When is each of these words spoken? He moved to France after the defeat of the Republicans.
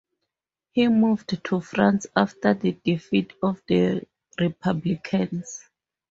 He 0.71 0.87
moved 0.87 1.43
to 1.45 1.61
France 1.61 2.07
after 2.15 2.55
the 2.55 2.71
defeat 2.71 3.33
of 3.43 3.61
the 3.67 4.01
Republicans. 4.39 5.69